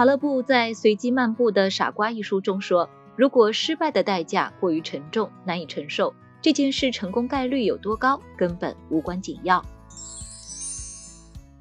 [0.00, 9.62] 塔勒布在《随机漫步的傻瓜》一书中说：“如果失败的代价过于沉重，难以承受，这件事成功概率有多高，根本无关紧要。”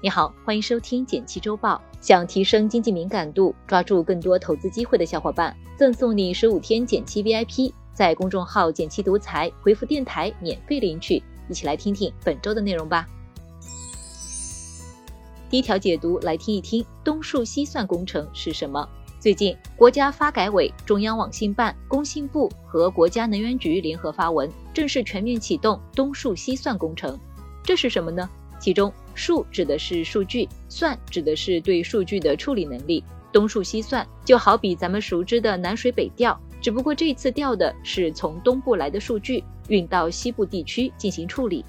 [0.00, 1.82] 你好，欢迎收听简七周报。
[2.00, 11.20] 想提升经济敏感度，抓住更多投资机会的小伙伴，赠送你十五天简七 VIP，在公众号“简七独裁回复“电台”免费领取。
[11.48, 13.08] 一起来听听本周的内容吧。
[15.50, 18.88] 第一条解读，来听一听东数西算工程是什么。
[19.18, 27.18] 最近，国家发改委、中央网信办、工信部和国家能源局联合发文，正式全面启动东数西算工程。
[27.64, 28.30] 这是什么呢？
[28.60, 33.02] 其中数指的是数据，算指的是对数据的处理能力。
[33.32, 41.64] 东数西算就好比咱们熟知的南水北调，只不过这次调的是从东部来的数据，运到西部地区进行处理。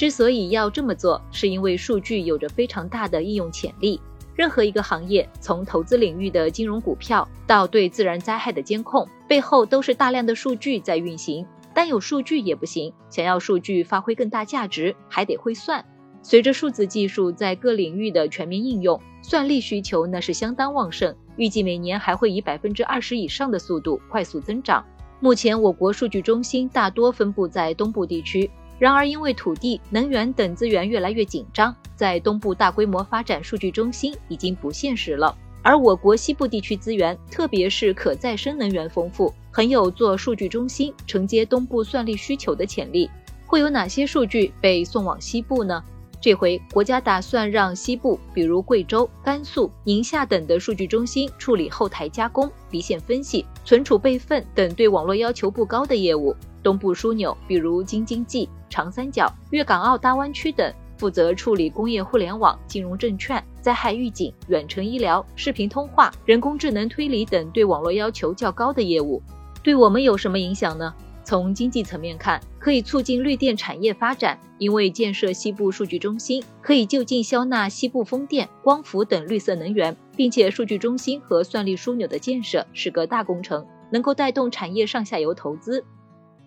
[0.00, 4.00] 之所以要这么做，是因为数据有着非常大的应用潜力。
[4.34, 11.46] 任何一个行业，从投资领域的金融股票到对自然灾害的监控，背后都是大量的数据在运行。
[11.74, 15.84] 单有数据也不行，想要数据发挥更大价值，还得会算。
[16.22, 24.82] 随着数字技术在各领域的全面应用，算力需求那是相当旺盛，预计每年还会以百分之二十以上的速度快速增长。
[25.22, 35.36] 目前我国数据中心大多分布在东部地区，然而因为土地、能源等资源越来越紧张，在东部大规模发展数据中心已经不现实了。
[35.60, 43.10] 而我国西部地区资源，特别是可再生能源丰富，很有做数据中心承接东部算力需求的潜力。
[43.46, 45.84] 会有哪些数据被送往西部呢？
[46.18, 69.20] 这回国家打算让西部，比如贵州、甘肃、宁夏等的数据中心处理后台加工、离线分析、存储备份等对网络要求不高的业务；东部枢纽，比如京津冀、长三角、粤港澳大湾区等，负责处理工业互联网、金融证券、灾害预警、远程医疗、视频通话、人工智能推理等对网络要求较高的业务。
[69.62, 70.94] 对我们有什么影响呢？
[71.22, 85.84] 从经济层面看，可以促进绿电产业发展，因为建设西部数据中心可以就近消纳西部风电、光伏等绿色能源，并且数据中心和算力枢纽的建设是个大工程，能够带动产业上下游投资。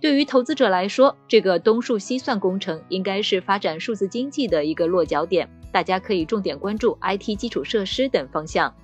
[0.03, 8.75] 对于投资者来说，这个东数西算工程应该是发展数字经济的一个落脚点，大家可以重点关注 IT 基础设施等方向。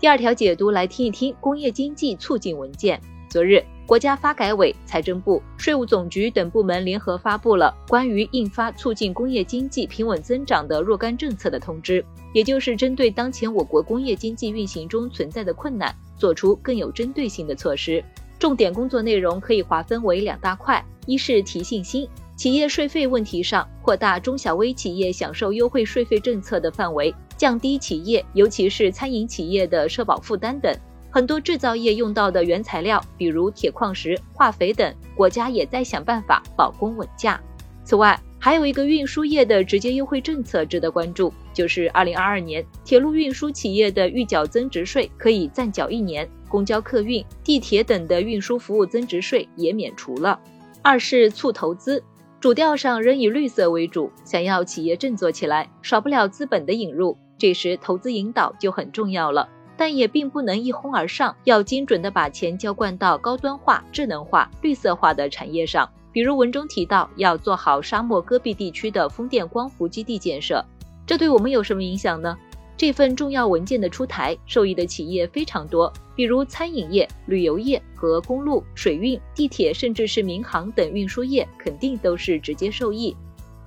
[0.00, 3.64] 第二条解读来听一听工业经济促进文件，昨日。
[3.86, 18.02] 国家发改委、财政部、税务总局等部门联合发布了关于印发促进工业经济平稳增长的若干政策的通知，也就是针对当前我国工业经济运行中存在的困难，做出更有针对性的措施。
[18.38, 30.76] 重点工作内容可以划分为两大块：一是提信心，企业税费问题上扩大中小微企业享受优惠税费政策的范围，降低企业尤其是餐饮企业的社保负担等。
[31.10, 37.40] 很多制造业用到的原材料，比如铁矿石、化肥等，国家也在想办法保供稳价。
[37.84, 50.38] 此外，还有一个运输业的直接优惠政策值得关注，就是二零二二年铁路运输企业的预缴增值税可以暂缴一年，公交客运、地铁等的运输服务增值税也免除了。
[50.82, 52.00] 二是促投资，
[52.38, 59.48] 主调上仍以绿色为主，想要企业振作起来，少不了资本的引入，这时投资引导就很重要了。
[59.76, 65.90] 但也并不能一哄而上，要精准的把钱浇灌到高端化、智能化、绿色化的产业上。
[66.12, 70.64] 比如文中提到，要做好沙漠戈壁地区的风电光伏基地建设，
[71.04, 72.38] 这对我们有什么影响呢？
[72.76, 83.16] 这份重要文件的出台，受益的企业非常多，比如餐饮业、旅游业和公路、水运、地铁，甚至是民航等运输业，肯定都是直接受益。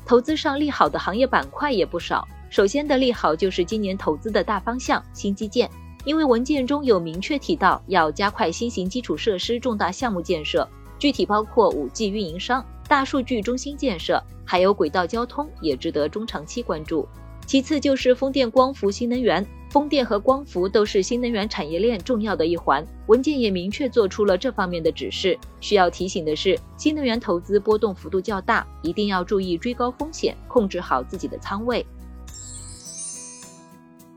[0.06, 2.28] 投资上利好的行业板块也不少。
[2.50, 5.70] 首先的利好就是今年投资的大方向新基建。
[6.06, 10.66] 因为文件中有明确提到要加快新型基础设施重大项目建设，
[10.98, 17.06] 具体包括五 G 运营商、大数据中心建设，还有轨道交通，也值得中长期关注。
[17.48, 25.40] 其次就是风电、光伏、新能源，风电和光伏都是新能源产业链重要的一环，文件也明确做出了这方面的指示。
[25.62, 31.86] 需要提醒的是，新能源投资波动幅度较大，一定要注意追高风险，控制好自己的仓位。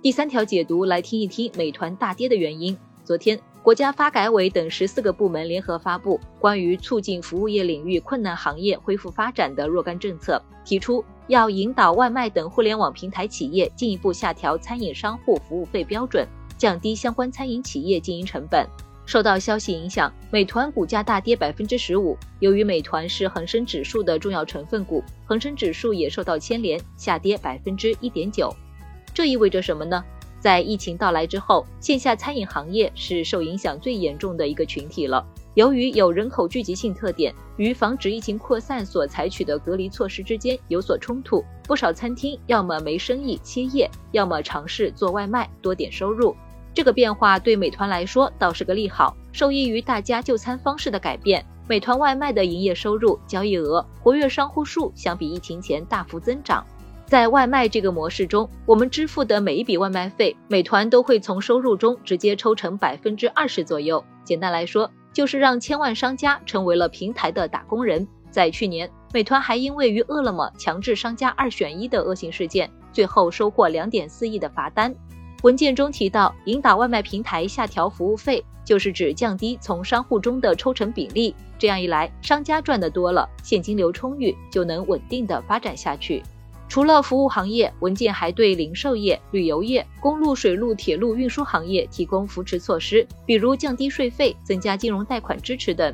[0.02, 2.76] 第三条解读来听一听美团大跌的原因。
[3.04, 16.26] 昨天，国家发改委等十四个部门联合发布关于促进服务业领域困难行业恢复发展的若干政策，提出要引导外卖等互联网平台企业进一步下调餐饮商户服务费标准，
[16.58, 18.66] 降低相关餐饮企业经营成本。
[19.06, 22.18] 受到消息影响，美团股价大跌百分之十五。
[22.40, 28.52] 由于美团是恒生指数的重要成分股，恒生指数也受到牵连，下跌百分之一点九。
[29.14, 30.04] 这意味着什么呢？
[30.40, 35.24] 在疫情到来之后，线下餐饮行业是受影响最严重的一个群体了。
[35.60, 46.34] 由于有人口聚集性特点，与防止疫情扩散所采取的隔离措施之间有所冲突，不少餐厅要么没生意歇业，要么尝试做外卖多点收入。
[46.72, 56.64] 这个变化对美团来说倒是个利好，受益于大家就餐方式的改变，美团外卖的营业收入、交易额、活跃商户数相比疫情前大幅增长。
[57.04, 64.02] 在外卖这个模式中，我们支付的每一笔外卖费，美团都会从收入中直接抽成百分之二十左右。
[64.24, 68.08] 简单来说，就是让千万商家成为了平台的打工人。
[68.30, 74.94] 在去年，美团还因为与饿了么强制商家二选一的恶性事件，最后收获两点四亿的罚单。
[75.42, 81.34] 文件中提到，引导外卖平台下调服务费，就是指降低从商户中的抽成比例。
[81.58, 86.22] 这样一来，商家赚得多了，现金流充裕，就能稳定的发展下去。
[86.70, 95.92] 除了服务行业，文件还对零售业、旅游业、公路、水路、铁路运输行业提供扶持措施，比如降低税费、增加金融贷款支持等。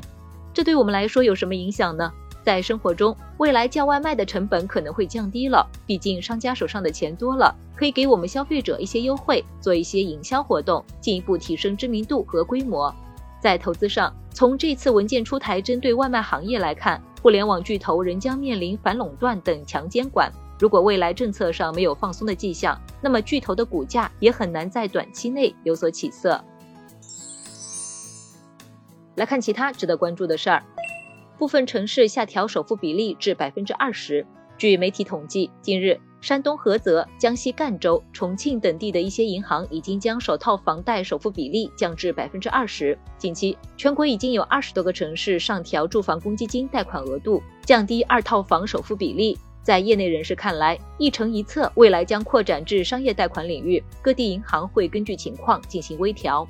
[0.53, 2.13] 这对我们来说有什么影响呢？
[2.43, 12.93] 在生活中，未来叫外卖的成本可能会降低了，毕竟商家手上的钱多了，可以给我们消费者一些优惠，做一些营销活动，进一步提升知名度和规模。
[13.41, 20.31] 在投资上，从这次文件出台针对外卖行业来看，互联网巨头仍将面临反垄断等强监管。
[20.59, 26.43] 如果未来政策上没有放松的迹象，那么巨头的股价也很难在短期内有所起色。
[29.15, 30.63] 来看其他值得关注的事儿，
[31.37, 34.25] 部分城市下调首付比例至百分之二十。
[34.57, 42.97] 据媒体统计，近日山东菏泽、江西赣州、重庆等地的一些银行已经将首套房贷首付比例降至百分之二十。
[43.19, 49.37] 近期，全国已经有二十多个城市上调住房公积金贷款额度，降低二套房首付比例。
[49.67, 56.47] 在业内人士看来，一城一策未来将扩展至商业贷款领域，各地银行会根据情况进行微调。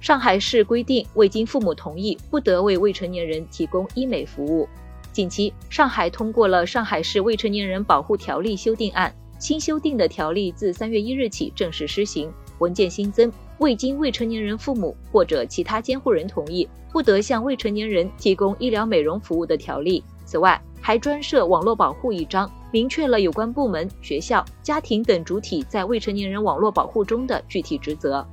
[0.00, 4.68] 上海市规定，未经父母同意，不得为未成年人提供医美服务。
[5.10, 12.32] 近期，上海通过了《上海市未成年人保护条例》修订案，新修订的条例自三月一日起正式施行。
[12.60, 20.04] 文件新增，未经未成年人父母或者其他监护人同意，不得向未成年人提供医疗美容服务的条例。
[20.32, 28.26] 此外，还专设网络保护一章，明确了有关部门、学校、家庭等主体在未成年人网络保护中的具体职责。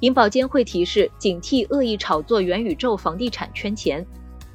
[0.00, 4.06] 银保监会提示：警惕恶意炒作元宇宙房地产圈钱。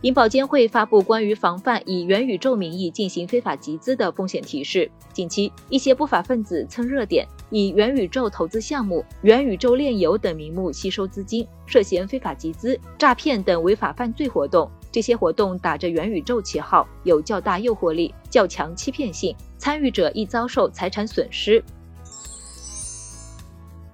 [0.01, 4.89] 银保监会发布关于防范以元宇宙名义进行非法集资的风险提示。
[5.13, 14.67] 近期，一些不法分子蹭热点，以元宇宙投资项目、元宇宙炼油等名目吸收资金，涉嫌非法集资、诈骗等违法犯罪活动。
[14.91, 21.63] 这些活动打着元宇宙旗号，有较大诱惑力、较强欺骗性，参与者易遭受财产损失。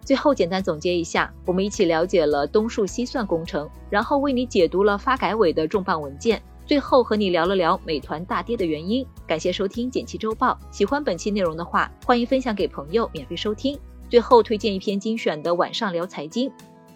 [0.06, 9.06] 最后简单总结一下，我们一起了解了东数西算工程，然后为你解读了发改委的重磅文件，最后和你聊了聊美团大跌的原因。
[9.26, 13.80] 感谢收听简七周报，喜欢本期内容的话，欢迎分享给朋友免费收听。
[14.10, 16.52] 最后推荐一篇精选的晚上聊财经。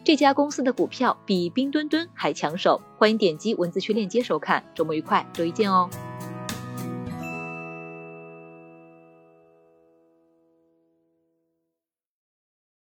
[0.08, 4.64] 这家公司的股票比冰墩墩还抢手，欢迎点击文字区链接收看。
[4.74, 5.90] 周末愉快，周一见哦。